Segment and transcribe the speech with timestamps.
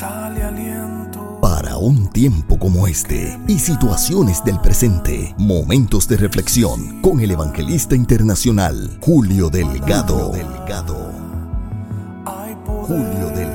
[0.00, 1.38] sale aliento.
[1.42, 7.94] Para un tiempo como este y situaciones del presente, momentos de reflexión con el evangelista
[7.96, 10.32] internacional Julio Delgado.
[10.32, 11.12] Delgado.
[12.24, 13.49] Hay poder Julio Delgado.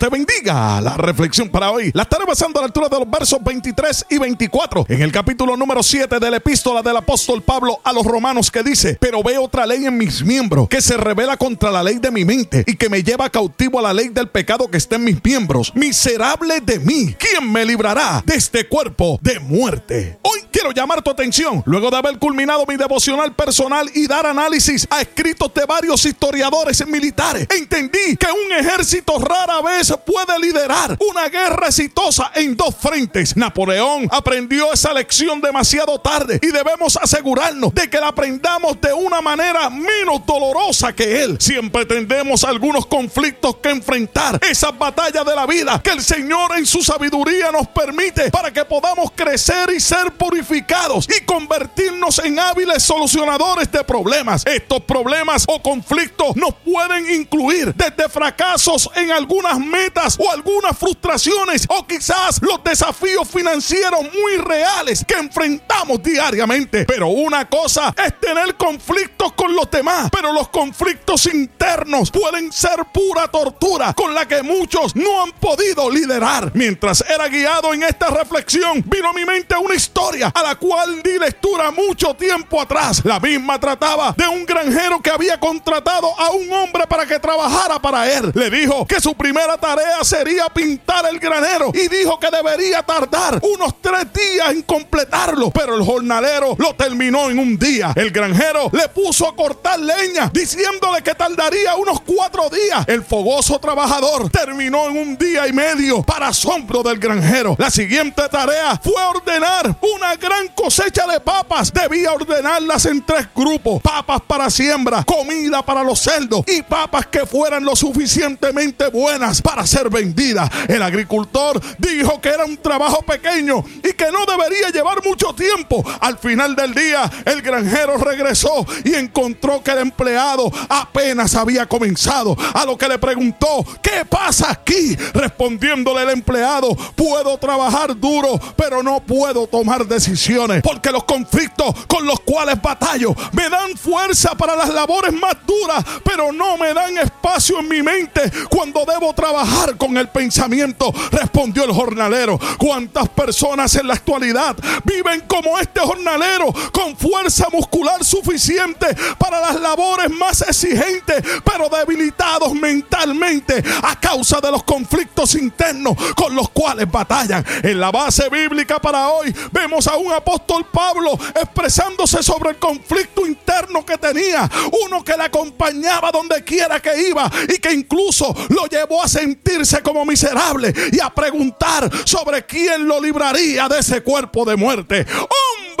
[0.00, 0.80] Te bendiga.
[0.80, 4.16] La reflexión para hoy la estaré basando a la altura de los versos 23 y
[4.16, 8.50] 24 en el capítulo número 7 de la epístola del apóstol Pablo a los romanos
[8.50, 11.98] que dice, pero veo otra ley en mis miembros que se revela contra la ley
[11.98, 14.96] de mi mente y que me lleva cautivo a la ley del pecado que está
[14.96, 15.70] en mis miembros.
[15.74, 20.18] Miserable de mí, ¿quién me librará de este cuerpo de muerte?
[20.22, 24.88] Hoy quiero llamar tu atención, luego de haber culminado mi devocional personal y dar análisis
[24.88, 31.28] a escritos de varios historiadores militares, entendí que un ejército rara vez puede liderar una
[31.28, 33.36] guerra exitosa en dos frentes.
[33.36, 39.20] Napoleón aprendió esa lección demasiado tarde y debemos asegurarnos de que la aprendamos de una
[39.20, 41.36] manera menos dolorosa que él.
[41.40, 46.66] Siempre tendremos algunos conflictos que enfrentar, esas batallas de la vida que el Señor en
[46.66, 52.82] su sabiduría nos permite para que podamos crecer y ser purificados y convertirnos en hábiles
[52.82, 54.44] solucionadores de problemas.
[54.46, 59.79] Estos problemas o conflictos nos pueden incluir desde fracasos en algunas metas
[60.18, 66.84] o algunas frustraciones o quizás los desafíos financieros muy reales que enfrentamos diariamente.
[66.84, 72.84] Pero una cosa es tener conflictos con los demás, pero los conflictos internos pueden ser
[72.92, 76.52] pura tortura con la que muchos no han podido liderar.
[76.54, 81.02] Mientras era guiado en esta reflexión, vino a mi mente una historia a la cual
[81.02, 83.02] di lectura mucho tiempo atrás.
[83.04, 87.80] La misma trataba de un granjero que había contratado a un hombre para que trabajara
[87.80, 88.30] para él.
[88.34, 89.69] Le dijo que su primera tarea
[90.02, 95.76] sería pintar el granero y dijo que debería tardar unos tres días en completarlo, pero
[95.76, 97.92] el jornalero lo terminó en un día.
[97.94, 102.84] El granjero le puso a cortar leña diciéndole que tardaría unos cuatro días.
[102.86, 107.56] El fogoso trabajador terminó en un día y medio para asombro del granjero.
[107.58, 111.72] La siguiente tarea fue ordenar una gran cosecha de papas.
[111.72, 113.82] Debía ordenarlas en tres grupos.
[113.82, 119.59] Papas para siembra, comida para los cerdos y papas que fueran lo suficientemente buenas para
[119.66, 120.50] ser vendidas.
[120.68, 125.84] El agricultor dijo que era un trabajo pequeño y que no debería llevar mucho tiempo.
[126.00, 132.36] Al final del día, el granjero regresó y encontró que el empleado apenas había comenzado.
[132.54, 134.96] A lo que le preguntó, ¿qué pasa aquí?
[135.14, 142.06] Respondiéndole el empleado, puedo trabajar duro, pero no puedo tomar decisiones porque los conflictos con
[142.06, 146.96] los cuales batallo me dan fuerza para las labores más duras, pero no me dan
[146.98, 150.92] espacio en mi mente cuando debo trabajar con el pensamiento.
[151.10, 152.38] Respondió el jornalero.
[152.58, 158.86] ¿Cuántas personas en la actualidad viven como este jornalero con fuerza muscular suficiente
[159.18, 166.34] para las labores más exigentes, pero debilitados mentalmente a causa de los conflictos internos con
[166.34, 167.44] los cuales batallan?
[167.62, 173.26] En la base bíblica para hoy vemos a un apóstol Pablo expresándose sobre el conflicto
[173.26, 173.39] interno
[173.84, 174.48] que tenía,
[174.84, 179.82] uno que le acompañaba donde quiera que iba y que incluso lo llevó a sentirse
[179.82, 185.06] como miserable y a preguntar sobre quién lo libraría de ese cuerpo de muerte.